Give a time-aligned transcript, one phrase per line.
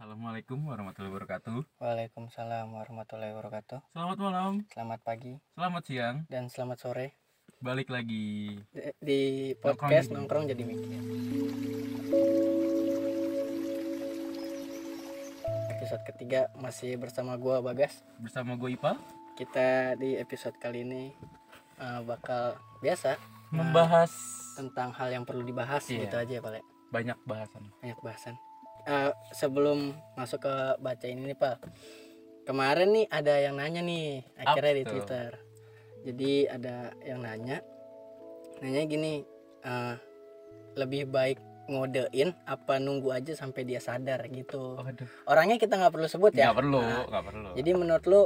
[0.00, 1.60] Assalamualaikum warahmatullahi wabarakatuh.
[1.76, 3.84] Waalaikumsalam warahmatullahi wabarakatuh.
[3.92, 6.16] Selamat malam, Selamat pagi selamat siang.
[6.24, 7.06] dan selamat sore
[7.60, 8.56] Balik lagi.
[8.72, 9.20] di, di
[9.52, 10.88] Nongkrong podcast jadi nongkrong jadi mikir.
[15.70, 18.00] Episode ketiga masih bersama gua Bagas.
[18.16, 18.96] bersama gue Ipa
[19.36, 21.12] Kita di episode kali ini
[21.76, 23.20] uh, bakal biasa
[23.52, 24.08] membahas
[24.56, 26.08] tentang hal yang perlu dibahas Iya.
[26.08, 27.68] gitu aja ya paling banyak bahasan.
[27.84, 28.34] banyak bahasan.
[28.90, 31.62] Uh, sebelum masuk ke baca ini nih Pak.
[32.42, 34.90] Kemarin nih ada yang nanya nih akhirnya di tuh?
[34.98, 35.30] Twitter.
[36.10, 37.62] Jadi ada yang nanya,
[38.58, 39.22] nanya gini,
[39.62, 39.94] uh,
[40.74, 41.38] lebih baik
[41.70, 44.74] ngodein apa nunggu aja sampai dia sadar gitu.
[44.82, 45.06] Waduh.
[45.30, 46.50] Orangnya kita nggak perlu sebut ya.
[46.50, 47.48] Nggak perlu, Nah, nggak perlu.
[47.54, 48.22] jadi menurut lu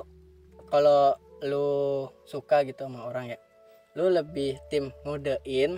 [0.72, 1.12] kalau
[1.44, 1.68] lu
[2.24, 3.38] suka gitu sama orang ya,
[4.00, 5.76] lu lebih tim ngodein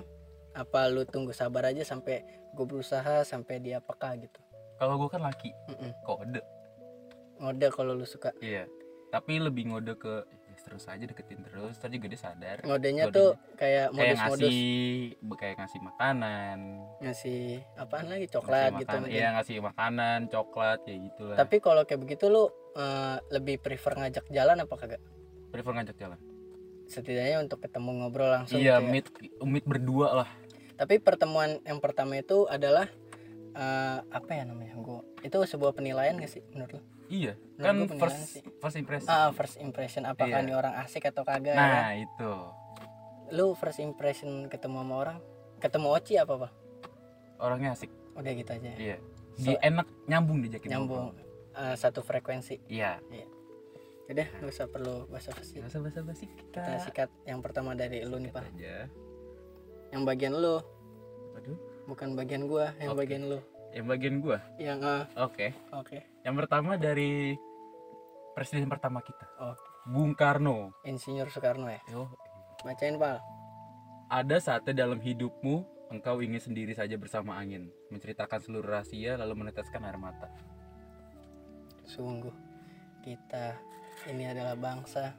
[0.54, 2.22] apa lu tunggu sabar aja sampai
[2.54, 4.38] gue berusaha sampai dia peka gitu.
[4.76, 5.90] Kalau gue kan laki, Mm-mm.
[6.04, 6.40] kode.
[7.40, 8.32] Ngode kalau lu suka.
[8.40, 8.68] Iya.
[9.08, 12.56] Tapi lebih ngode ke ya, terus aja deketin terus, terus juga dia sadar.
[12.60, 13.16] Ngodenya Ngodenya.
[13.16, 16.58] tuh kayak Kayak modus-modus ngasih, kayak ngasih makanan,
[17.00, 17.42] ngasih
[17.76, 19.16] apaan lagi ngasih coklat gitu makanan, mungkin.
[19.16, 21.36] iya ngasih makanan, coklat, kayak gitulah.
[21.36, 25.02] Tapi kalau kayak begitu lu eh, lebih prefer ngajak jalan apa kagak?
[25.46, 26.18] prefer ngajak jalan.
[26.86, 28.60] Setidaknya untuk ketemu ngobrol langsung.
[28.60, 28.90] Iya, gitu ya.
[28.92, 29.06] meet
[29.40, 30.28] meet berdua lah.
[30.76, 32.90] Tapi pertemuan yang pertama itu adalah
[33.56, 34.76] eh, apa ya namanya?
[34.76, 36.82] Gua itu sebuah penilaian gak sih menurut lu?
[37.06, 38.42] Iya, Menurut kan first sih.
[38.58, 39.08] first impression.
[39.08, 40.44] Ah, first impression apakah Iya.
[40.44, 41.54] ini orang asik atau kagak?
[41.54, 41.56] ya?
[41.56, 42.32] Nah, itu.
[43.30, 45.18] Lu first impression ketemu sama orang,
[45.56, 46.48] ketemu Oci apa apa?
[47.38, 47.90] Orangnya asik.
[48.12, 48.68] Udah gitu aja.
[48.68, 48.76] ya.
[48.76, 48.96] Iya.
[49.36, 51.14] Dia enak nyambung diajakin Nyambung
[51.54, 52.58] eh, satu frekuensi.
[52.66, 52.98] Iya.
[54.06, 55.58] Udah, nggak usah perlu basa-basi.
[55.58, 56.58] Gak usah basa-basi kita.
[56.58, 58.50] Kita sikat yang pertama dari lu nih, Sikat Pak.
[58.52, 58.74] aja.
[59.90, 60.56] Yang bagian lu.
[61.86, 63.06] Bukan bagian gua, yang Oke.
[63.06, 63.38] bagian lu.
[63.72, 64.38] Yang bagian gua.
[64.56, 65.46] Yang eh, Oke.
[65.70, 65.98] oke.
[66.22, 67.34] Yang pertama dari
[68.32, 69.26] presiden pertama kita.
[69.38, 69.56] Oh,
[69.86, 70.74] Bung Karno.
[70.82, 71.80] Insinyur Soekarno ya.
[71.88, 72.10] Yo,
[72.60, 73.20] Bacain, Pak.
[74.06, 79.82] ada saatnya dalam hidupmu engkau ingin sendiri saja bersama angin, menceritakan seluruh rahasia lalu meneteskan
[79.82, 80.26] air mata.
[81.86, 82.34] Sungguh
[83.02, 83.54] kita
[84.10, 85.14] ini adalah bangsa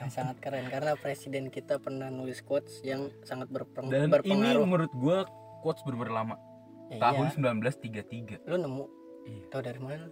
[0.00, 4.64] yang sangat keren karena presiden kita pernah nulis quotes yang sangat berpeng- Dan ini berpengaruh.
[4.64, 5.18] menurut gua
[5.66, 6.38] quotes bener lama.
[6.86, 7.34] Ya, Tahun iya.
[7.34, 8.46] 1933.
[8.46, 8.84] Lu nemu
[9.26, 9.42] Iya.
[9.50, 10.06] tahu dari mana?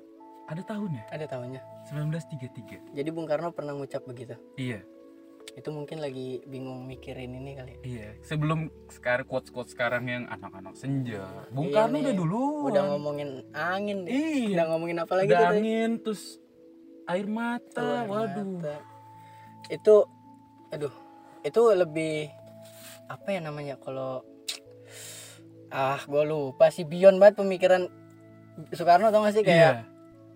[0.51, 1.03] Ada tahunnya.
[1.09, 1.61] Ada tahunnya.
[1.87, 2.91] 1933.
[2.91, 4.35] Jadi Bung Karno pernah ngucap begitu.
[4.59, 4.83] Iya.
[5.55, 7.79] Itu mungkin lagi bingung mikirin ini kali.
[7.79, 7.81] ya.
[7.87, 12.43] Iya, sebelum sekarang quotes quotes sekarang yang anak-anak senja, Bung Iya Karno nih, udah dulu.
[12.75, 14.11] Udah ngomongin angin deh.
[14.11, 14.59] Iya.
[14.59, 15.59] Udah ngomongin apa lagi Udah tuh tadi?
[15.63, 16.23] angin terus
[17.07, 18.43] air mata, air waduh.
[18.51, 18.77] mata.
[19.71, 19.95] Itu
[20.69, 20.95] aduh,
[21.41, 22.35] itu lebih
[23.07, 24.27] apa ya namanya kalau
[25.75, 27.91] ah gue lupa sih beyond banget pemikiran
[28.71, 29.73] Soekarno tau gak sih kayak Iya.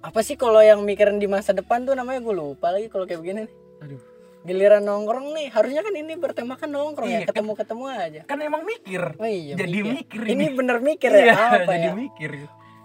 [0.00, 3.18] apa sih kalau yang mikirin di masa depan tuh namanya gue lupa lagi kalau kayak
[3.18, 3.52] begini nih.
[3.80, 4.02] Aduh.
[4.40, 8.62] giliran nongkrong nih harusnya kan ini bertemakan nongkrong Iya, ya ketemu ketemu aja Kan emang
[8.62, 9.02] mikir.
[9.12, 10.46] oh iya Jadi mikir ini ini.
[10.52, 12.30] bener mikir Iya, ya apa jadi ya mikir.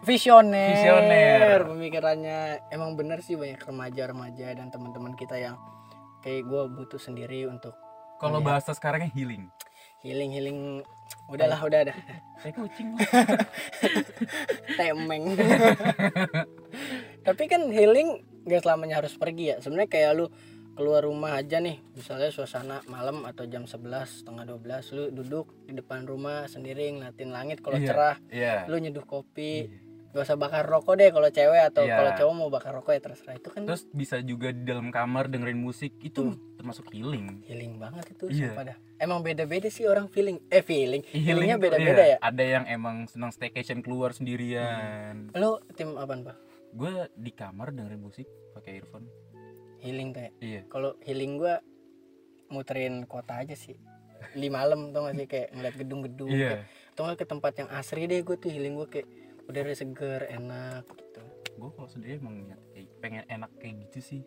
[0.04, 1.60] visioner Visioner.
[1.64, 5.56] pemikirannya emang bener sih banyak remaja-remaja dan teman-teman kita yang
[6.20, 7.74] kayak gue butuh sendiri untuk
[8.16, 9.48] Kalau bahasa sekarangnya healing.
[10.00, 10.60] healing healing
[11.28, 11.98] udahlah udah dah
[12.44, 12.90] Kayak kucing.
[14.78, 15.24] temeng.
[17.24, 19.64] Tapi kan healing gak selamanya harus pergi ya.
[19.64, 20.26] Sebenarnya kayak lu
[20.74, 21.80] keluar rumah aja nih.
[21.96, 23.80] Misalnya suasana malam atau jam 11
[24.26, 28.16] setengah 12 lu duduk di depan rumah sendiri ngeliatin langit kalau Iya, cerah.
[28.28, 28.56] Iya.
[28.68, 29.70] lu nyeduh kopi
[30.14, 31.98] gak usah bakar rokok deh kalau cewek atau Iya.
[31.98, 35.26] kalau cowok mau bakar rokok ya terserah itu kan Terus bisa juga di dalam kamar
[35.26, 36.22] dengerin musik itu
[36.54, 37.42] termasuk healing.
[37.44, 38.54] healing banget itu Iya.
[38.54, 38.78] sumpah dah.
[38.96, 42.14] emang beda-beda sih orang feeling eh feeling Healing healingnya tuh, beda-beda iya.
[42.14, 45.34] ya Ada yang emang senang staycation keluar sendirian.
[45.34, 46.38] lu tim apaan pak
[46.72, 49.10] Gue di kamar dengerin musik pakai earphone.
[49.80, 50.62] healing tuh ya Iya.
[50.70, 51.58] kalau healing gua
[52.48, 53.76] muterin kota aja sih
[54.32, 56.50] di malam tau gak sih kayak ngeliat gedung-gedung Iya.
[56.56, 59.08] kayak- atau ke tempat yang asri deh gue tuh healing gue kayak
[59.46, 61.22] udara seger enak gitu
[61.54, 62.62] Gue kalau sendiri emang niat
[62.98, 64.22] pengen enak kayak gitu sih.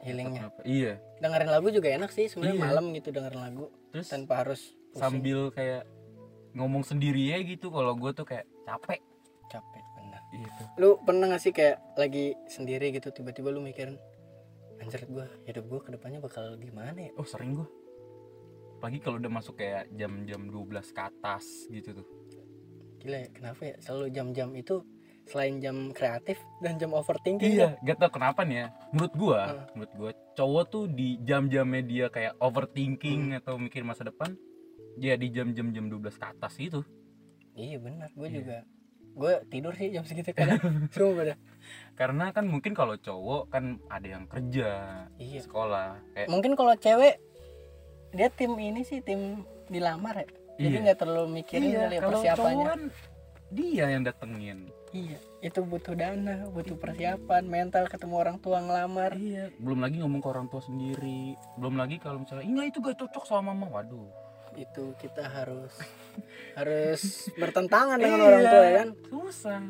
[0.00, 0.50] healingnya?
[0.62, 0.98] Iya.
[1.16, 2.64] dengerin lagu juga enak sih sebenarnya Iya.
[2.64, 4.60] malam gitu dengerin lagu Terus tanpa harus
[4.90, 4.98] pusing.
[5.00, 5.86] sambil kayak
[6.52, 8.98] ngomong sendiri ya gitu kalau gue tuh kayak capek
[9.46, 13.94] capek bener gitu lu pernah gak sih kayak lagi sendiri gitu tiba-tiba lu mikirin
[14.76, 17.68] anjir gue hidup gue ke depannya bakal gimana ya oh sering gue
[18.74, 22.06] apalagi kalau udah masuk kayak jam-jam 12 ke atas gitu tuh
[23.02, 23.74] gila ya kenapa ya?
[23.78, 24.86] Selalu jam-jam itu
[25.22, 28.66] selain jam kreatif dan jam overthinking iya gak tau kenapa nih ya.
[28.90, 29.66] Menurut gua Hmm.
[29.74, 34.34] menurut gua cowok tuh di jam-jamnya dia kayak overthinking atau mikir masa depan
[34.96, 36.80] ya di jam-jam jam 12 ke atas itu
[37.52, 38.08] iya benar.
[38.12, 38.36] Gue Iya.
[38.38, 38.58] juga
[39.12, 40.56] gue tidur sih jam segitu kadang.
[40.94, 41.38] Sumpah dah.
[41.92, 44.70] Karena kan mungkin kalau cowok kan ada yang kerja
[45.16, 45.38] iya.
[45.38, 47.20] sekolah kayak mungkin kalau cewek
[48.10, 50.82] dia tim ini sih tim dilamar ya jadi Iya.
[50.84, 52.66] nggak terlalu mikirin iya kali ya persiapannya.
[52.66, 52.80] kan
[53.52, 54.58] dia yang datengin.
[54.92, 59.12] Iya itu butuh dana butuh persiapan mental ketemu orang tua ngelamar.
[59.12, 61.36] Iya belum lagi ngomong ke orang tua sendiri.
[61.56, 63.68] Belum lagi kalau misalnya "Ih, nggak itu gak cocok sama mama.
[63.72, 64.08] Waduh.
[64.54, 65.72] Itu kita harus
[66.58, 67.00] harus
[67.34, 68.88] bertentangan dengan Iya, orang tua ya kan?
[69.06, 69.60] susah.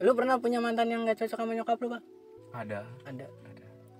[0.00, 2.04] Lu pernah punya mantan yang nggak cocok sama nyokap lu bang
[2.52, 2.80] ada.
[3.04, 3.26] Ada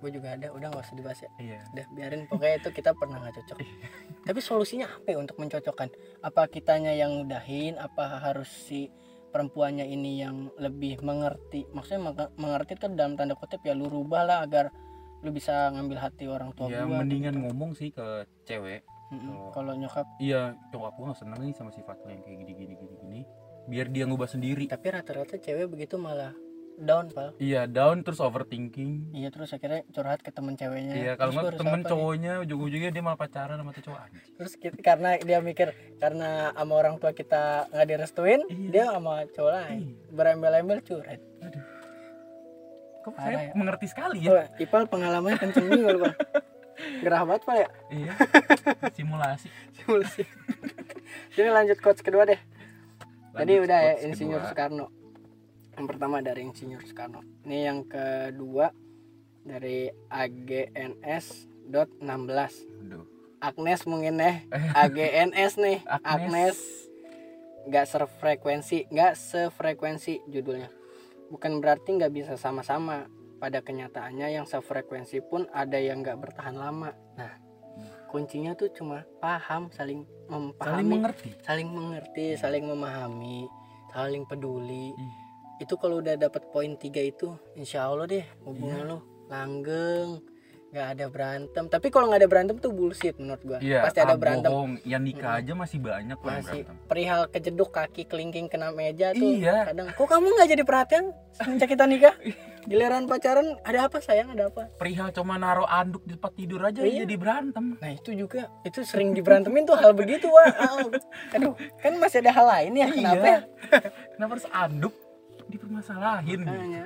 [0.03, 1.31] gue juga ada udah nggak usah dibahas ya.
[1.39, 1.59] Iya.
[1.71, 3.57] Udah biarin pokoknya itu kita pernah nggak cocok.
[4.27, 5.89] Tapi solusinya apa ya untuk mencocokkan?
[6.21, 8.91] Apa kitanya yang ngudahin apa harus si
[9.31, 11.67] perempuannya ini yang lebih mengerti?
[11.71, 14.69] Maksudnya menge- mengerti itu dalam tanda kutip ya lu rubah lah agar
[15.25, 17.43] lu bisa ngambil hati orang tua ya gua mendingan gitu.
[17.49, 18.85] ngomong sih ke cewek.
[19.05, 19.53] Mm-mm.
[19.53, 20.01] kalau nyokap.
[20.17, 23.21] iya cowok aku nggak seneng nih sama sifat lo yang kayak gini gini gini gini.
[23.69, 24.65] Biar dia ngubah sendiri.
[24.65, 26.33] Tapi rata-rata cewek begitu malah
[26.77, 31.31] down pal iya down terus overthinking iya terus akhirnya curhat ke temen ceweknya iya kalau
[31.31, 31.87] nggak temen nih?
[31.87, 36.29] cowoknya ujung-ujungnya dia malah pacaran sama tuh cowok anjing terus kita, karena dia mikir karena
[36.51, 38.69] sama orang tua kita nggak direstuin Iya.
[38.69, 39.95] dia sama cowok lain Iya.
[40.11, 41.19] berembel-embel curhat
[43.01, 43.53] kok Parah saya ya.
[43.53, 46.15] mengerti sekali ya Oh, Ipal pengalamannya kenceng nih kalau Bang.
[46.75, 48.11] Gerah banget Pak ya iya
[48.97, 50.23] simulasi simulasi.
[51.35, 52.39] Jadi lanjut coach kedua deh.
[53.31, 54.49] Tadi Lanjut udah ya Insinyur kedua.
[54.49, 54.85] Soekarno.
[55.75, 57.21] Yang pertama dari Insinyur Soekarno.
[57.43, 58.71] Ini yang kedua
[59.45, 61.69] dari AGNS.16.
[61.69, 63.05] Aduh.
[63.43, 64.35] Agnes mungkin deh.
[64.73, 65.79] AGNS nih.
[65.87, 66.57] Agnes.
[66.57, 66.57] Agnes
[67.65, 70.69] nggak sefrekuensi, nggak sefrekuensi judulnya.
[71.33, 73.09] Bukan berarti nggak bisa sama-sama.
[73.35, 76.95] Pada kenyataannya yang sefrekuensi pun ada yang nggak bertahan lama.
[77.19, 77.35] Nah,
[78.07, 83.45] kuncinya tuh cuma paham, saling saling memahami, mengerti saling mengerti, saling memahami,
[83.91, 84.95] saling peduli.
[84.95, 85.15] Ih,
[85.57, 88.89] Itu kalau udah dapat poin tiga itu, insya Allah deh hubungan Iya.
[88.89, 90.09] lo langgeng,
[90.69, 91.63] nggak ada berantem.
[91.65, 93.59] Tapi kalau nggak ada berantem tuh bullshit menurut gua.
[93.59, 94.49] iya Pasti ada ah, berantem.
[94.49, 94.73] bohong.
[94.83, 99.31] yang nikah aja masih banyak loh Masih berantem perihal kejeduk kaki kelingking kena meja tuh.
[99.31, 99.65] Iya.
[99.65, 102.15] Kadang kok kamu nggak jadi perhatian semenjak kita nikah?
[102.65, 104.65] Giliran pacaran ada apa sayang ada apa?
[104.75, 107.05] perihal cuma naruh anduk di tempat tidur aja Iya.
[107.05, 110.49] jadi berantem Nah itu juga itu sering diberantemin tuh hal begitu wah.
[110.59, 110.81] Ah,
[111.31, 113.29] Aduh kan masih ada hal lain ya kenapa Iya.
[113.29, 113.39] ya?
[114.17, 114.93] kenapa harus anduk
[115.55, 116.85] dipermasalahin Makanya.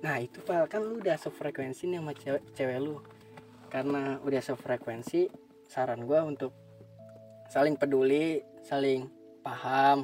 [0.00, 2.96] Nah itu pal kan lu udah sefrekuensi nih sama cewek, cewek lu.
[3.70, 5.30] Karena udah sefrekuensi
[5.70, 6.50] Saran gua untuk
[7.46, 9.06] Saling peduli Saling
[9.46, 10.02] paham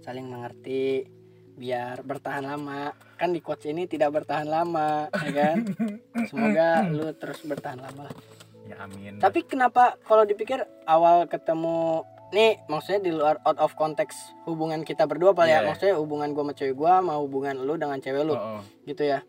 [0.00, 1.04] Saling mengerti
[1.52, 2.96] Biar bertahan lama.
[3.20, 5.56] Kan di coach ini tidak bertahan lama ya kan?
[6.32, 8.16] Semoga lu terus bertahan lama lah.
[8.64, 9.20] ya amin.
[9.20, 15.04] Tapi kenapa kalau dipikir awal ketemu nih maksudnya di luar out of context hubungan kita
[15.04, 15.60] berdua pal ya.
[15.60, 15.68] Iya.
[15.68, 18.62] maksudnya hubungan gua sama cewek gua sama hubungan lu dengan cewek lu Oh, oh.
[18.88, 19.20] gitu ya.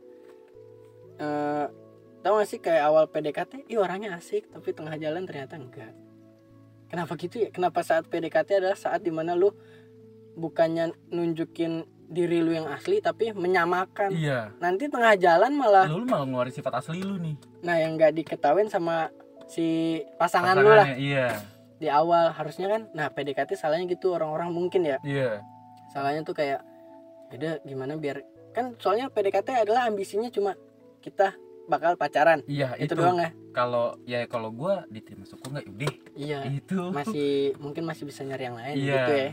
[1.20, 1.66] Eh
[2.24, 5.92] tau gak sih kayak awal PDKT ih orangnya asik tapi tengah jalan ternyata enggak.
[6.88, 7.50] Kenapa gitu ya?
[7.52, 9.52] Kenapa saat PDKT adalah saat di mana lu
[10.40, 14.16] bukannya nunjukin diri lu yang asli tapi menyamakan?
[14.16, 14.56] Iya.
[14.64, 17.36] Nanti tengah jalan malah lu malah ngeluarin sifat asli lu nih.
[17.68, 19.12] Nah yang nggak diketahuin sama
[19.52, 20.96] si pasangan lu lah.
[20.96, 21.53] Iya
[21.84, 24.98] di awal harusnya kan nah PDKT salahnya gitu orang-orang mungkin ya.
[25.04, 25.44] Iya.
[25.92, 26.64] Salahnya tuh kayak
[27.28, 28.24] beda gimana biar
[28.56, 30.56] kan soalnya PDKT adalah ambisinya cuma
[31.04, 31.36] kita
[31.68, 32.40] bakal pacaran.
[32.48, 33.30] Iya itu, itu, doang ya.
[33.52, 36.40] Kalau ya kalau gua diterima suku nggak udah iya.
[36.48, 36.96] Itu.
[36.96, 38.96] Masih mungkin masih bisa nyari yang lain Iya.
[38.96, 39.30] gitu ya.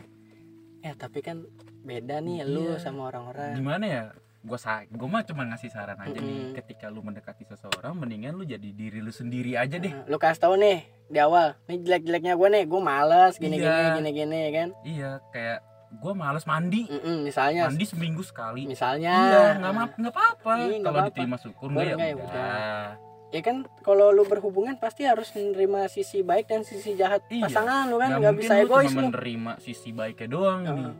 [0.80, 1.46] Ya tapi kan
[1.86, 2.82] beda nih lu Iya.
[2.82, 3.54] sama orang-orang.
[3.54, 4.02] Gimana ya
[4.40, 6.56] gua sa gua mah cuma ngasih saran aja nih Mm-mm.
[6.56, 9.92] ketika lu mendekati seseorang mendingan lu jadi diri lu sendiri aja deh.
[10.06, 13.94] Lu kasih tahu nih di awal nih jelek-jeleknya gue nih gue males gini-gini Iya.
[13.94, 14.68] gini-gini ya kan?
[14.80, 15.58] Iya kayak
[15.94, 16.86] gua males mandi.
[16.86, 17.66] Mm-mm, misalnya.
[17.66, 18.64] Mandi seminggu sekali.
[18.64, 19.12] Misalnya.
[19.12, 20.52] Iya nggak ma- nggak apa-apa.
[20.58, 22.06] Iya, nggak kalau diterima syukur nggak nggak ya?
[22.06, 22.84] ya udah.
[23.30, 27.44] Ya kan kalau lu berhubungan pasti harus menerima sisi baik dan sisi jahat Iya.
[27.44, 29.08] pasangan lu kan nggak bisa lu egois cuma lu.
[29.12, 30.74] menerima sisi baiknya doang Heeh.
[30.80, 30.94] nih.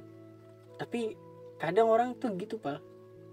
[0.77, 1.01] Tapi
[1.57, 2.79] kadang orang tuh gitu pal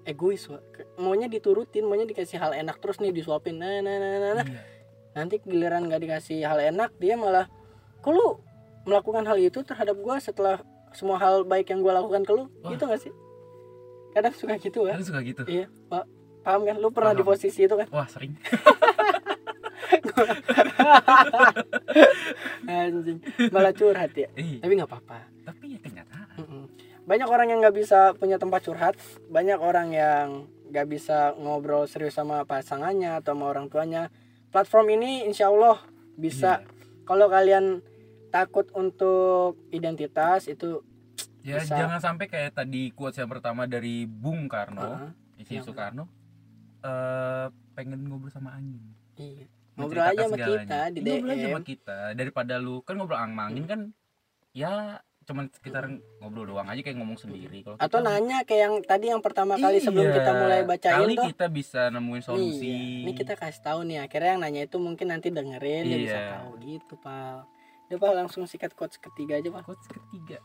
[0.07, 0.47] egois
[0.95, 3.59] maunya diturutin maunya dikasih hal enak terus nih disuapin.
[3.59, 4.45] Nah nah nah nah, nah.
[4.47, 4.61] Iya.
[5.11, 7.51] nanti giliran nggak dikasih hal enak dia malah
[7.99, 8.39] kok lu
[8.87, 10.63] melakukan hal itu terhadap gua setelah
[10.95, 12.47] semua hal baik yang gua lakukan ke lu?
[12.63, 12.71] Wah.
[12.71, 13.11] gitu gak sih?
[14.15, 15.43] Kadang suka gitu kan suka gitu.
[15.43, 16.07] Iya pak
[16.47, 16.79] paham kan?
[16.79, 17.35] Lu pernah di Paham.
[17.35, 17.87] posisi itu kan?
[17.91, 18.31] Wah sering.
[22.67, 23.19] Anjing.
[23.51, 24.29] Malah curhat ya?
[24.35, 24.59] Iya.
[24.63, 25.19] Tapi nggak apa-apa.
[25.43, 26.46] Tapi ya kenyataan.
[27.07, 28.93] Banyak orang yang nggak bisa punya tempat curhat.
[29.27, 30.27] Banyak orang yang
[30.67, 34.11] nggak bisa ngobrol serius sama pasangannya atau sama orang tuanya.
[34.51, 35.79] Platform ini insya Allah
[36.13, 36.59] bisa.
[36.59, 36.75] Iya.
[37.07, 37.79] kalau kalian
[38.27, 40.83] takut untuk identitas itu
[41.39, 41.79] ya Bisa.
[41.79, 46.11] jangan sampai kayak tadi quotes yang pertama dari Bung Karno Heeh, isi Yang- Soekarno.
[46.83, 48.83] Eh pengen ngobrol sama angin.
[49.15, 49.47] Iya.
[49.79, 50.51] Ngobrol aja sama kita
[50.91, 50.99] di segalanya.
[50.99, 51.97] ngobrol aja DM sama kita.
[52.11, 53.81] Daripada lu kan ngobrol sama angin kan
[54.51, 58.75] ya cuman sekitar ngobrol doang aja kayak ngomong sendiri kalau atau kita- nanya kayak yang
[58.81, 62.63] tadi yang pertama kali sebelum Iya, kita mulai bacain kali tuh kita bisa nemuin solusi
[62.63, 63.03] Iya.
[63.03, 66.31] Ini kita kasih tahu nih akhirnya yang nanya itu mungkin nanti dengerin dia bisa Iya.
[66.33, 67.43] tahu gitu, Pal.
[67.85, 69.61] Udah Pal langsung sikat quotes ketiga aja, Pal.
[69.61, 70.39] quotes ketiga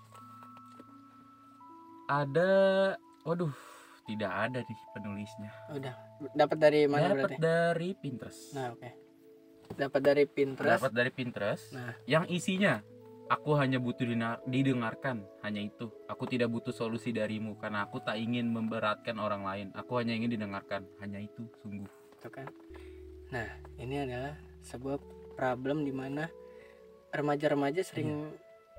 [2.04, 2.52] ada
[3.22, 3.54] waduh
[4.04, 5.94] tidak ada nih penulisnya Udah.
[6.28, 7.36] Dapat dari mana dapat berarti?
[7.38, 8.90] dari Pinterest Nah, oke.
[9.72, 10.74] Dapat dari Pinterest.
[10.76, 11.94] dapat dari Pinterest Nah.
[12.04, 12.82] yang isinya
[13.30, 14.06] aku hanya butuh
[14.48, 19.66] didengarkan hanya itu aku tidak butuh solusi darimu karena aku tak ingin memberatkan orang lain
[19.76, 22.46] aku hanya ingin didengarkan hanya itu sungguh Tuh kan.
[23.34, 23.50] Nah,
[23.82, 25.02] ini adalah sebuah
[25.34, 26.30] problem di mana
[27.10, 28.30] remaja-remaja sering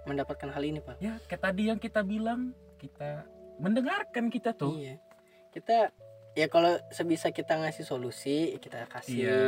[0.08, 1.04] mendapatkan hal ini, Pak.
[1.04, 3.28] ya kayak tadi yang kita bilang kita
[3.60, 4.96] mendengarkan kita tuh Iya.
[5.52, 5.92] Kita
[6.34, 9.14] ya kalau sebisa kita ngasih solusi, kita kasih.
[9.16, 9.42] iya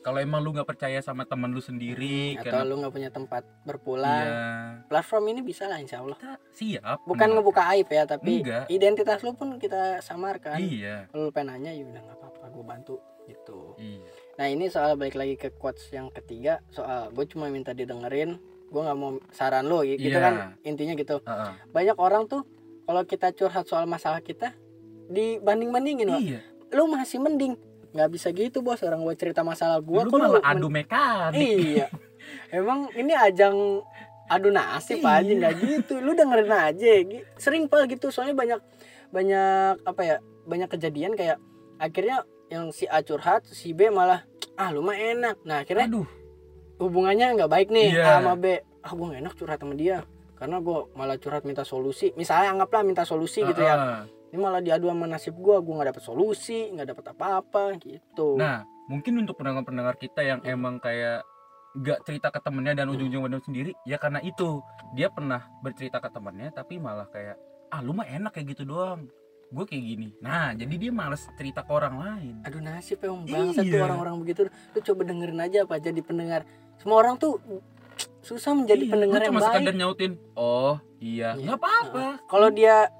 [0.00, 3.44] kalau emang lu nggak percaya sama teman lu sendiri Atau karena lu nggak punya tempat
[3.62, 4.40] berpulang, iya
[4.86, 6.16] platform ini bisa lah insya Allah.
[6.16, 8.64] kita siap Bukan ngebuka aib ya, tapi Enggak.
[8.68, 10.56] identitas lu pun kita samarkan.
[10.56, 13.76] iya Kalau lu pengen nanya ya udah nggak apa-apa, gue bantu gitu.
[13.76, 18.40] iya Nah ini soal balik lagi ke quotes yang ketiga, soal gue cuma minta didengerin,
[18.66, 20.18] gue nggak mau saran lu, gitu Iya.
[20.18, 21.20] kan intinya gitu.
[21.20, 21.52] Heeh.
[21.68, 22.48] Banyak orang tuh
[22.82, 24.56] kalau kita curhat soal masalah kita
[25.10, 26.20] dibanding-bandingin, Wak.
[26.22, 26.40] iya.
[26.70, 27.58] Lu masih mending.
[27.90, 28.78] Nggak bisa gitu bos.
[28.80, 31.34] Orang gue cerita masalah gue lu malah adu mekanik.
[31.34, 31.86] Iya.
[32.48, 33.82] Emang ini ajang
[34.30, 35.18] adu nasib Iya.
[35.18, 35.98] aja nggak gitu.
[35.98, 36.90] Lu dengerin aja
[37.34, 38.14] sering pal gitu.
[38.14, 38.60] Soalnya banyak
[39.10, 41.42] banyak apa ya banyak kejadian kayak
[41.76, 44.22] akhirnya yang si A curhat si B malah
[44.54, 45.42] ah lu mah enak.
[45.42, 46.06] Nah akhirnya aduh.
[46.78, 48.06] hubungannya nggak baik nih A Iya.
[48.22, 48.44] sama B.
[48.80, 50.06] Ah gue enak curhat sama dia.
[50.38, 52.14] Karena gue malah curhat minta solusi.
[52.14, 54.06] Misalnya anggaplah minta solusi gitu ya.
[54.30, 58.62] Ini malah diadu sama nasib gue gue nggak dapet solusi nggak dapet apa-apa gitu Nah,
[58.86, 61.26] mungkin untuk pendengar-pendengar kita yang emang kayak
[61.72, 62.94] gak cerita ke temennya dan Hmm.
[62.94, 64.58] ujung-ujung benar sendiri, ya karena itu
[64.92, 69.06] dia pernah bercerita ke temennya tapi malah kayak ah lu mah enak kayak gitu doang.
[69.48, 70.08] Gue kayak gini.
[70.20, 72.34] Nah, jadi dia males cerita ke orang lain.
[72.42, 73.82] aduh nasib emang bangsa tuh Iya.
[73.84, 76.42] orang-orang begitu lu coba dengerin aja apa jadi pendengar
[76.76, 77.38] semua orang tuh
[78.20, 81.42] susah menjadi Iya, pendengar yang cuma baik sekadar nyautin, "Oh, iya, Iya.
[81.44, 82.90] nggak apa-apa." kalau dia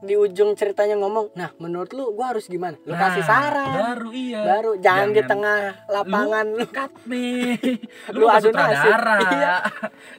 [0.00, 4.08] di ujung ceritanya ngomong nah menurut lu gua harus gimana lu Nah, kasih saran Baru
[4.10, 4.40] iya.
[4.42, 7.56] baru jangan, di Jangan tengah lapangan lu, cut nih.
[8.16, 8.96] Lu lu adu nasib.
[9.30, 9.54] Iya.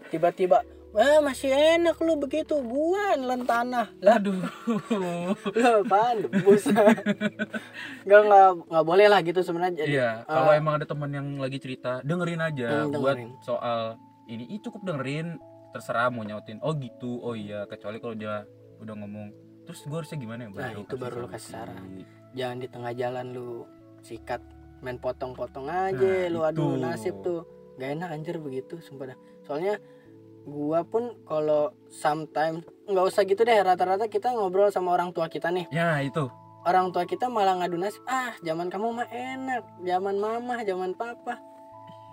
[0.07, 0.61] tiba-tiba
[0.91, 4.43] Wah masih enak lu begitu gua nelen tanah lah Aduh.
[5.55, 10.85] lu apaan debus nggak nggak nggak boleh lah gitu sebenarnya Iya, kalau eh, emang ada
[10.85, 13.29] teman yang lagi cerita, dengerin aja Hmm, buat dengerin.
[13.39, 13.81] soal
[14.27, 14.59] ini.
[14.59, 15.39] Cukup dengerin,
[15.71, 16.59] terserah mau nyautin.
[16.59, 17.63] Oh gitu, oh iya.
[17.65, 18.43] Kecuali kalau dia
[18.77, 19.31] udah ngomong,
[19.71, 20.49] terus gue harusnya gimana ya?
[20.51, 22.03] Nah, itu baru lu kasih saran.
[22.31, 23.63] jangan di tengah jalan lu
[24.01, 24.39] sikat
[24.79, 26.81] main potong-potong aja Nah, lu aduh itu.
[26.81, 27.43] nasib tuh
[27.75, 29.79] gak enak anjir begitu sumpah dah soalnya
[30.41, 35.49] gua pun kalau sometimes nggak usah gitu deh rata-rata kita ngobrol sama orang tua kita
[35.49, 36.27] nih Ya itu.
[36.61, 41.37] orang tua kita malah ngadu nasib ah zaman kamu mah enak zaman mama zaman papa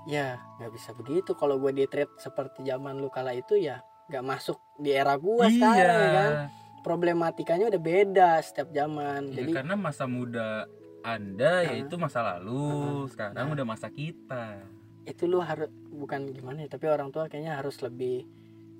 [0.04, 4.24] ya nggak bisa begitu kalau gue di treat seperti zaman lu kala itu ya nggak
[4.24, 6.32] masuk di era gua sekarang ya kan
[6.80, 10.66] problematikanya udah beda setiap zaman Ya, jadi karena masa muda
[11.00, 11.70] Anda Ah.
[11.70, 13.08] yaitu masa lalu, Ah.
[13.08, 13.54] sekarang Nah.
[13.54, 14.62] udah masa kita.
[15.04, 18.28] itu lu harus bukan gimana ya tapi orang tua kayaknya harus lebih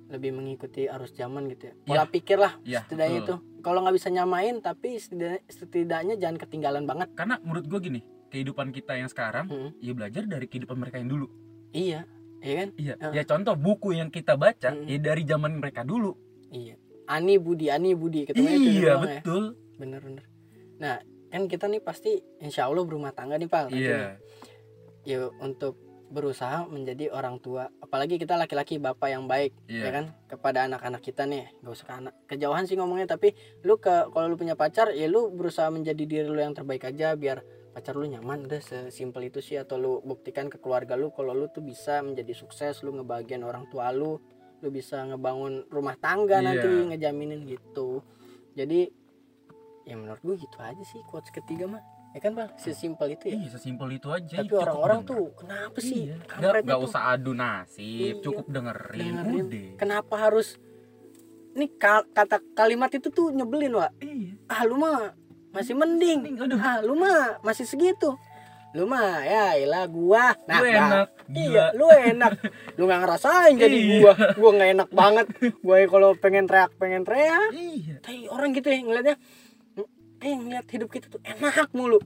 [0.07, 3.61] lebih mengikuti arus zaman gitu ya pola pikir lah Ya, setidaknya itu betul.
[3.61, 8.69] kalau nggak bisa nyamain tapi setidaknya, setidaknya jangan ketinggalan banget Karena menurut gue gini, kehidupan
[8.69, 11.33] kita yang sekarang, Mm, ya belajar dari kehidupan mereka yang dulu.
[11.71, 12.05] iya
[12.39, 12.93] iya kan Iya.
[12.99, 13.09] Ah.
[13.11, 14.85] Ya contoh buku yang kita baca, Mm.
[14.85, 16.13] ya dari zaman mereka dulu.
[16.51, 16.77] iya
[17.09, 19.43] ani budi ani budi ketemu itu iya ya betul.
[19.81, 20.25] bener bener
[20.77, 20.95] nah
[21.29, 23.77] kan kita nih pasti insya Allah berumah tangga nih nantinya.
[23.77, 24.01] Iya.
[25.05, 25.77] ya untuk
[26.09, 29.81] berusaha menjadi orang tua apalagi kita laki-laki bapak yang baik Iya.
[29.85, 33.77] ya kan kepada anak-anak kita nih gak usah ke anak kejauhan sih ngomongnya tapi lu
[33.77, 37.45] ke kalau lu punya pacar ya lu berusaha menjadi diri lu yang terbaik aja biar
[37.77, 41.45] pacar lu nyaman udah sesimpel itu sih atau lu buktikan ke keluarga lu kalau lu
[41.53, 44.17] tuh bisa menjadi sukses lu ngebagian orang tua lu
[44.59, 46.45] lu bisa ngebangun rumah tangga Iya.
[46.45, 48.03] nanti ngejaminin gitu
[48.51, 48.91] jadi
[49.83, 53.37] ya menurut gue gitu aja sih quotes ketiga mah ya kan bang sesimpel itu ya
[53.37, 54.35] Iya, sesimpel itu aja.
[54.37, 56.17] tapi orang-orang tuh kenapa sih Iya.
[56.59, 56.85] Nggak tuh?
[56.85, 58.21] usah adu nasib, Iya.
[58.21, 59.45] cukup dengerin, Dengerin.
[59.45, 59.67] udah.
[59.77, 60.57] kenapa harus
[61.51, 64.35] ini ka- kata kalimat itu tuh nyebelin wa Iya.
[64.45, 65.13] ah lu mah
[65.49, 66.59] masih mending Mending, aduh.
[66.59, 68.13] ah lu mah masih segitu
[68.69, 70.37] lu mah ya ilah gua.
[70.45, 71.65] Nah Lu enak, iya gila.
[71.73, 72.31] lu enak.
[72.75, 73.97] Lu nggak ngerasain jadi Iya.
[73.99, 74.13] gua.
[74.35, 75.25] Gua nggak enak banget.
[75.59, 77.49] Gua kalau pengen teriak pengen teriak.
[77.49, 77.95] Iya.
[77.99, 79.15] Tapi orang gitu ya ngeliatnya
[80.19, 81.97] eh ngeliat hidup kita tuh enak mulu.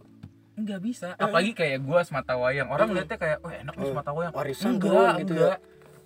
[0.54, 1.08] Nggak bisa.
[1.16, 2.70] Apalagi kayak gua semata wayang.
[2.70, 2.96] Orang Hmm.
[2.96, 4.32] lihatnya kayak wah enak nih Oh, semata wayang.
[4.32, 5.60] Warisan enggak gitu enggak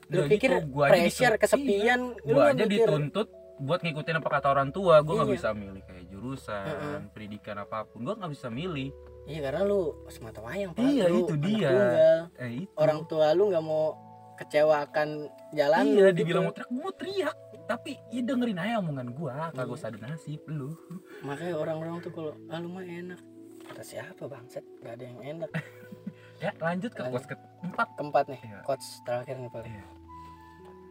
[0.08, 0.66] lu Nggak pikir gitu.
[0.72, 2.24] Gua pressure kesepian iya.
[2.24, 2.70] lu gua aja mikir.
[2.82, 3.28] dituntut
[3.60, 4.96] buat ngikutin apa kata orang tua.
[5.02, 5.36] Gua nggak Iya.
[5.36, 6.98] bisa milih kayak jurusan Heeh.
[7.12, 8.02] pendidikan apa pun.
[8.02, 8.90] Gua nggak bisa milih
[9.28, 10.80] iya karena lu semata wayang Pak.
[10.82, 11.68] Iya, Lu itu dia.
[11.68, 12.20] tunggal.
[12.40, 13.94] eh itu orang tua lu nggak mau
[14.34, 15.08] kecewa akan
[15.52, 16.58] jalan iya lu dibilang mau gitu.
[16.58, 20.72] teriak mau teriak tapi ya dengerin aja omongan gua kagak usah ada nasib lu
[21.20, 23.20] makanya orang-orang tuh kalau ah lu mah enak
[23.62, 25.52] kata siapa bangset gak ada yang enak
[26.40, 27.28] ya lanjut ke Lanjut.
[27.28, 28.60] keempat keempat nih Iya.
[28.64, 29.86] coach terakhir nih paling Iya.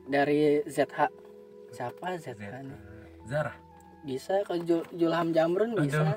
[0.06, 0.98] dari ZH
[1.70, 2.78] siapa ZH nih
[3.24, 3.54] Zara
[4.06, 6.14] bisa kalau Jul Julham Jamrun bisa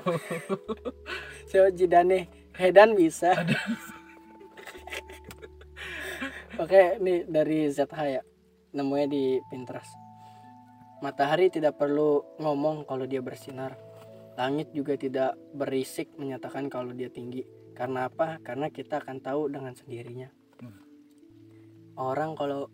[1.50, 3.34] Sio Jidane Hedan bisa.
[6.62, 8.22] Oke, nih dari ZH ya.
[8.76, 9.90] Nemunya di Pinterest.
[11.00, 13.80] Matahari tidak perlu ngomong kalau dia bersinar.
[14.36, 17.48] Langit juga tidak berisik menyatakan kalau dia tinggi.
[17.72, 18.36] Karena apa?
[18.44, 20.28] Karena kita akan tahu dengan sendirinya.
[20.60, 20.84] Hmm.
[21.96, 22.68] Orang kalau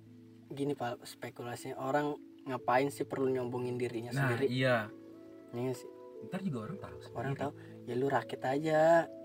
[0.50, 4.46] gini Pak, spekulasinya orang ngapain sih perlu nyombongin dirinya nah sendiri?
[4.46, 4.86] iya
[5.56, 5.88] Iya sih.
[6.18, 7.38] ntar juga orang tahu Orang sendiri.
[7.38, 7.52] tahu
[7.84, 8.80] ya lu rakit aja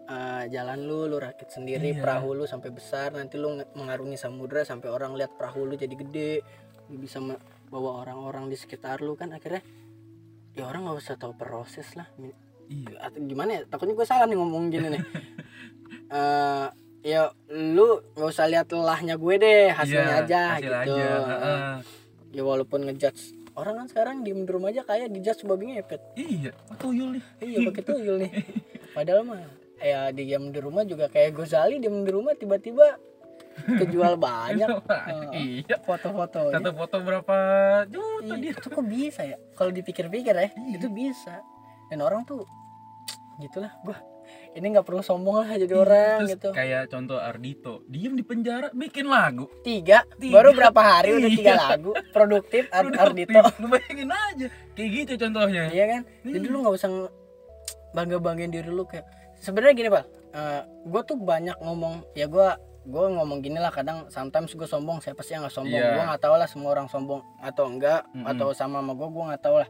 [0.05, 1.99] eh, jalan lu lu rakit sendiri Iya.
[1.99, 6.31] perahu lu sampai besar nanti lu mengarungi samudra sampai orang lihat perahu lu jadi gede
[6.87, 7.23] lu bisa
[7.65, 9.63] bawa orang-orang di sekitar lu kan akhirnya
[10.51, 12.05] ya orang nggak usah tahu proses lah
[12.67, 15.03] iya atau gimana ya takutnya gue salah nih ngomong gini nih
[16.11, 16.67] Eh,
[17.03, 21.73] ya lu nggak usah lihat lelahnya gue deh hasilnya Iya, aja hasil gitu aja, heeh.
[22.31, 26.51] ya walaupun ngejudge orang kan sekarang diem di rumah aja kayak dijudge babi ngepet iya
[26.77, 27.23] tuyul nih.
[27.39, 28.31] Iya pakai tuyul nih.
[28.95, 29.41] Padahal mah
[29.77, 32.95] ya diam di rumah juga kayak Gozali diam di rumah tiba-tiba
[33.77, 34.69] kejual banyak.
[34.69, 35.75] Oh, iya.
[35.79, 37.37] foto-foto satu foto berapa
[37.87, 38.51] juta dia?
[38.51, 39.37] itu kok bisa ya?
[39.53, 40.77] Kalau dipikir-pikir ya Iya.
[40.77, 41.43] itu bisa.
[41.89, 42.47] Dan orang tuh
[43.43, 43.97] gitulah gua
[44.51, 48.21] ini nggak perlu sombong lah jadi Iya, orang terus gitu kayak contoh Ardito diem di
[48.21, 50.33] penjara bikin lagu tiga, Tiga.
[50.33, 51.63] baru berapa hari udah tiga Iya.
[51.69, 53.27] lagu produktif Ar Produktif.
[53.31, 56.89] Ardito lu bayangin aja kayak gitu contohnya iya kan jadi lu nggak usah
[57.91, 60.05] bangga banggain diri lu kayak sebenarnya gini pak
[60.83, 62.49] gue tuh banyak ngomong ya gue
[62.81, 65.93] gue ngomong gini lah kadang sometimes gue sombong siapa sih yang nggak sombong Iya.
[65.93, 68.25] gue nggak tahu lah semua orang sombong atau enggak Mm-mm.
[68.25, 69.69] atau sama sama gue gue nggak tahu lah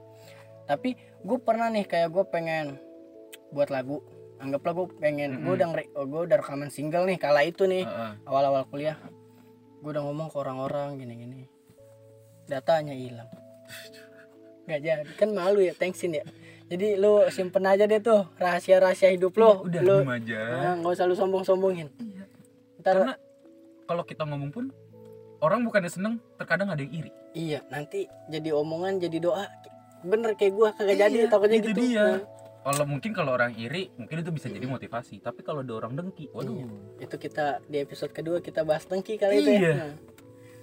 [0.64, 2.80] tapi gue pernah nih kayak gue pengen
[3.50, 4.00] buat lagu
[4.42, 5.56] anggaplah gue pengen gue Mm-mm.
[5.56, 8.12] udah ngere- oh, gue udah rekaman single nih kala itu nih Heeh.
[8.24, 8.98] awal-awal kuliah
[9.78, 11.50] gue udah ngomong ke orang-orang gini-gini.
[12.46, 13.26] Datanya hilang.
[14.64, 16.24] Nggak jadi kan malu ya thanksin ya.
[16.66, 20.40] Jadi lu simpen aja deh tuh rahasia-rahasia hidup lo udah lu aja.
[20.54, 21.90] Nah, nggak usah lu sombong-sombongin.
[21.98, 22.24] Iya.
[22.78, 23.14] ntar karena
[23.84, 24.66] kalau kita ngomong pun
[25.40, 27.12] orang bukannya seneng terkadang ada yang iri.
[27.32, 29.46] Iya nanti jadi omongan jadi doa.
[30.02, 31.82] Bener kayak gua kagak jadi Iya, takutnya itu gitu.
[31.84, 32.06] dia.
[32.06, 32.20] Nah,
[32.62, 35.18] kalau mungkin kalau orang iri mungkin itu bisa jadi motivasi.
[35.18, 36.54] Tapi kalau ada orang dengki waduh.
[36.54, 36.68] Iya.
[37.02, 39.58] itu kita di episode kedua kita bahas dengki kali itu ya.
[39.58, 39.74] Iya.
[39.74, 39.94] Nah,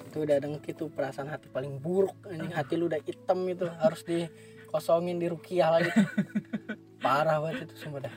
[0.07, 2.55] itu udah dengki tuh perasaan hati paling buruk anjing.
[2.55, 5.91] Hati lu udah hitam itu harus dikosongin di rukiah lagi.
[7.05, 8.15] Parah banget itu sumpah dah.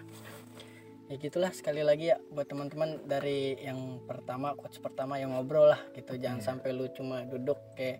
[1.09, 5.81] Ya gitulah sekali lagi ya buat teman-teman dari yang pertama coach pertama yang ngobrol lah
[5.91, 6.15] gitu.
[6.15, 6.45] Jangan Iya.
[6.45, 7.99] sampai lu cuma duduk kayak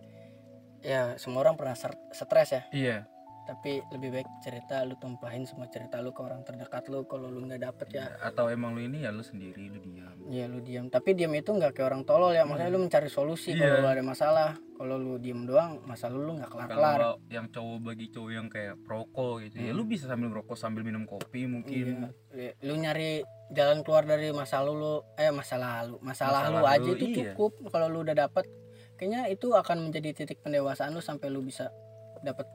[0.82, 1.74] ya semua orang pernah
[2.14, 2.64] stres ya.
[2.72, 2.98] Iya
[3.42, 7.42] tapi lebih baik cerita lu tumpahin semua cerita lu ke orang terdekat lu kalau lu
[7.42, 10.86] nggak dapet ya atau emang lu ini ya lu sendiri lu diam Ya lu diam,
[10.88, 12.46] tapi diam itu nggak kayak orang tolol ya.
[12.46, 13.60] Maksudnya lu mencari solusi Iya.
[13.60, 14.50] kalau lu ada masalah.
[14.72, 16.94] Kalau lu diem doang, masalah lu nggak kelar-kelar.
[16.96, 19.78] kalau yang cowok bagi cowok yang kayak perokok gitu ya Hmm.
[19.78, 22.54] lu bisa sambil ngerokok sambil minum kopi mungkin Iya.
[22.62, 26.90] Lu nyari jalan keluar dari masa lalu, eh masa lalu, masalah Masa lu lalu, aja
[26.94, 27.16] itu iya.
[27.34, 27.52] cukup.
[27.68, 28.46] Kalau lu udah dapet,
[28.96, 31.74] kayaknya itu akan menjadi titik pendewasaan lu sampai lu bisa
[32.22, 32.46] dapet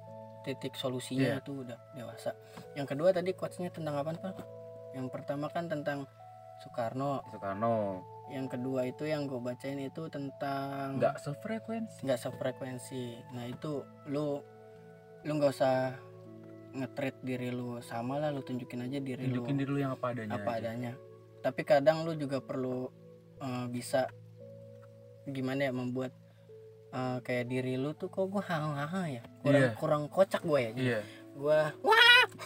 [0.46, 1.42] titik solusinya Iya.
[1.42, 2.30] itu udah dewasa.
[2.78, 4.34] Yang kedua tadi quotesnya tentang apa pak?
[4.94, 6.06] Yang pertama kan tentang
[6.62, 7.20] Soekarno.
[7.28, 13.86] Soekarno Yang kedua itu yang gue bacain itu tentang nggak sefrekuensi nggak sefrekuensi nah itu
[14.10, 14.42] lu
[15.22, 15.94] lu nggak usah
[16.74, 20.10] ngetrit diri lu sama lah lu tunjukin aja diri tunjukin lu diri lu yang apa
[20.10, 20.74] adanya apa aja.
[20.74, 20.92] adanya
[21.38, 22.90] tapi kadang lu juga perlu
[23.38, 24.10] eh, bisa
[25.30, 26.10] gimana ya membuat
[26.90, 29.70] eh, kayak diri lu tuh kok gua haha ya kurang Iya.
[29.78, 31.00] kurang kocak gue ya iya.
[31.36, 32.24] gua wah!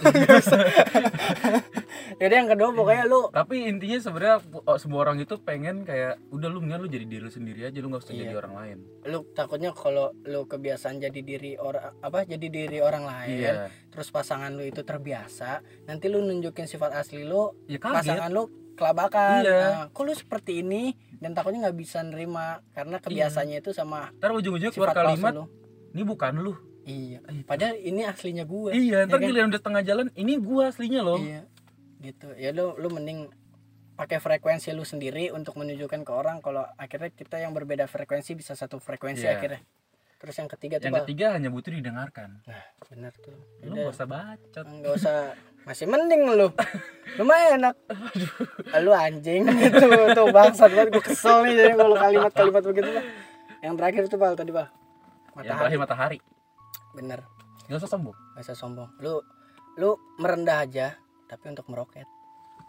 [2.21, 4.37] Jadi yang kedua pokoknya lu tapi intinya sebenarnya
[4.67, 7.79] oh, semua orang itu pengen kayak udah lu mendingan lu jadi diri lu sendiri aja
[7.79, 8.23] lu nggak usah Iya.
[8.27, 8.79] jadi orang lain.
[9.07, 13.55] Lu takutnya kalau lu kebiasaan jadi diri orang apa jadi diri orang lain iya.
[13.89, 18.11] terus pasangan lu itu terbiasa nanti lu nunjukin sifat asli lu ya kaget.
[18.11, 18.43] pasangan lu
[18.75, 19.39] kelabakan.
[19.45, 19.61] Iya.
[19.61, 20.93] nah, kok lu seperti ini?
[21.21, 25.45] Dan takutnya nggak bisa nerima karena kebiasaannya itu sama ntar ujung-ujungnya keluar kalimat lu.
[25.93, 26.53] Ini bukan lu
[26.91, 27.19] iya.
[27.23, 27.45] Iya.
[27.47, 29.27] padahal ini aslinya gue iya ntar kan?
[29.31, 31.23] giliran udah tengah jalan ini gua aslinya loh.
[31.23, 31.47] Iya
[32.01, 32.33] gitu.
[32.37, 33.29] Ya lu lu mending
[33.95, 38.57] pakai frekuensi lu sendiri untuk menunjukkan ke orang kalau akhirnya kita yang berbeda frekuensi bisa
[38.57, 39.37] satu frekuensi Iya.
[39.37, 39.61] akhirnya.
[40.21, 42.41] Terus yang ketiga tuh yang ketiga hanya butuh didengarkan.
[42.45, 43.37] Nah bener tuh.
[43.65, 43.85] Lu Udah.
[43.89, 44.65] gak usah bacot.
[44.65, 45.17] Nggak usah.
[45.61, 46.49] Masih mending lu.
[47.21, 47.77] Lumayan enak.
[48.81, 49.45] Lu anjing.
[49.61, 49.85] Gitu
[50.17, 50.89] tuh bangsat banget.
[50.97, 52.91] Gue kesel nih jadi kalau kalimat-kalimat begitu.
[52.91, 53.05] Bal.
[53.61, 54.73] yang terakhir tuh bal tadi yang
[55.37, 55.61] matahari.
[55.61, 56.19] terakhir matahari
[56.93, 57.23] bener.
[57.67, 58.17] Gak usah sombong?
[58.35, 58.89] Gak usah sombong.
[58.99, 59.23] Lu
[59.79, 62.07] lu merendah aja tapi untuk meroket.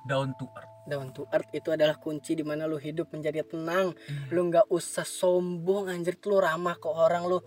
[0.01, 0.73] Down to earth.
[0.85, 3.93] Down to earth itu adalah kunci di mana lu hidup menjadi tenang.
[3.93, 4.33] Iya.
[4.33, 7.37] lu nggak usah sombong anjir lu ramah ke orang lu.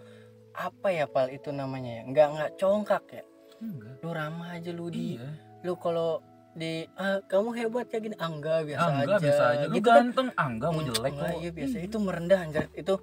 [0.55, 2.03] Apa ya pal itu namanya ya?
[2.07, 3.23] Nggak nggak congkak ya?
[3.59, 3.95] Enggak.
[4.03, 5.31] Lu ramah aja lu di iya.
[5.63, 6.23] lu kalau
[6.55, 8.15] di ah, kamu hebat ya gini.
[8.15, 9.25] Ah, enggak biasa Ah, enggak aja.
[9.27, 9.65] biasa aja.
[9.67, 9.97] Lu gitu kan?
[9.99, 10.29] ganteng.
[10.35, 11.77] Ah enggak mau Hmm, jelek kok iya biasa.
[11.83, 12.67] Itu merendah anjir.
[12.71, 12.95] Itu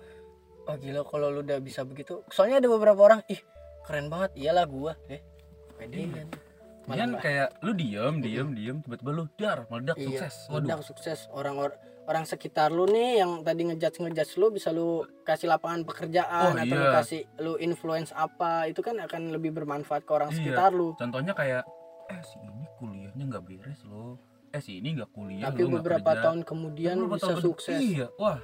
[0.62, 2.24] oh gila kalau lu udah bisa begitu.
[2.32, 3.40] Soalnya ada beberapa orang ih
[3.84, 4.32] keren banget.
[4.36, 4.94] Iyalah gua.
[5.08, 5.22] Eh
[5.76, 6.24] pede Iya.
[6.82, 10.36] kan kan kayak lu diem diem diem tiba-tiba lu dar meledak Iya, sukses.
[10.48, 11.20] meledak sukses.
[11.30, 14.88] Orang or- orang sekitar lu nih yang tadi ngejudge ngejudge lu bisa lu
[15.22, 16.92] kasih lapangan pekerjaan Oh, atau lu iya.
[16.94, 20.38] kasih lu influence apa itu kan akan lebih bermanfaat ke orang Iya.
[20.38, 20.98] sekitar lu.
[20.98, 21.64] Contohnya kayak
[22.10, 24.18] eh si ini kuliahnya nggak beres loh.
[24.50, 26.24] Eh si ini nggak kuliah tapi lu beberapa kerja.
[26.28, 27.80] tahun kemudian Beberapa bisa tahun sukses.
[27.80, 28.42] Iya wah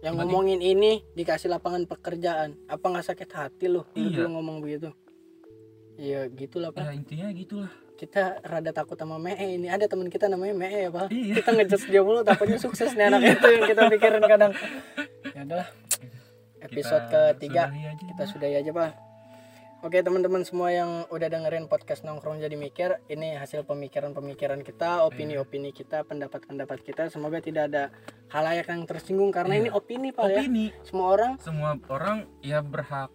[0.00, 2.56] yang tiba-tiba- ngomongin ini dikasih lapangan pekerjaan.
[2.66, 3.84] Apa nggak sakit hati lu?
[3.92, 4.16] Lu Iya.
[4.16, 4.88] dulu ngomong begitu.
[5.94, 6.80] Iya gitulah pak.
[6.82, 7.68] Ya intinya gitulah.
[7.94, 9.68] Kita rada takut sama Mee ini.
[9.68, 11.12] Ada teman kita namanya Mee ya pak.
[11.12, 11.34] Iya.
[11.36, 14.52] Kita ngejudge dia mulu takutnya sukses nih anak itu yang kita pikirin kadang.
[15.30, 15.68] Ya udahlah.
[16.60, 17.62] Episode Kita ketiga.
[17.68, 18.90] sudahi kita sudahi aja pak
[19.80, 25.72] oke teman-teman semua yang udah dengerin podcast nongkrong jadi mikir ini hasil pemikiran-pemikiran kita opini-opini
[25.72, 27.08] kita pendapat-pendapat kita.
[27.08, 27.88] Semoga tidak ada
[28.28, 29.60] halayak yang tersinggung karena Iya.
[29.64, 30.38] ini opini pak ya.
[30.40, 30.64] Opini.
[30.84, 33.10] Semua orang semua orang ya berhak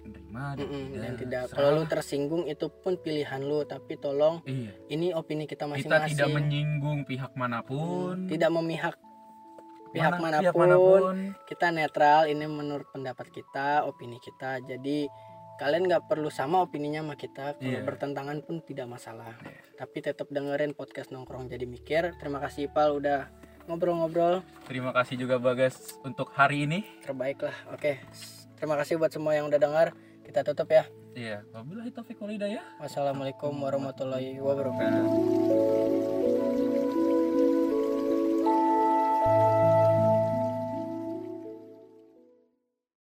[0.00, 1.54] menerima dan mm-mm, tidak, dan tidak Serah.
[1.54, 3.62] kalau lu tersinggung itu pun pilihan lu.
[3.62, 4.72] Tapi tolong iya.
[4.88, 6.16] ini opini kita kita masing-masing.
[6.16, 8.26] tidak menyinggung pihak mana pun.
[8.26, 8.96] Tidak memihak
[9.90, 11.34] pihak Mana- mana pun.
[11.50, 14.62] kita netral ini menurut pendapat kita opini kita.
[14.62, 15.10] Jadi
[15.60, 17.60] kalian nggak perlu sama opininya sama kita.
[17.60, 17.84] Kalau Iya.
[17.84, 19.36] bertentangan pun tidak masalah.
[19.76, 22.16] Tapi tetap dengerin podcast nongkrong jadi mikir.
[22.16, 23.28] Terima kasih Ipal udah
[23.68, 24.40] ngobrol-ngobrol.
[24.64, 26.80] Terima kasih juga bagas untuk hari ini.
[27.04, 28.00] Terbaik lah oke.
[28.56, 29.92] Terima kasih buat semua yang udah dengar.
[30.24, 30.88] Kita tutup ya.
[31.12, 31.44] Iya.
[31.52, 32.64] Wabillahi taufiq wal hidayah.
[32.80, 36.09] Wassalamualaikum warahmatullahi wabarakatuh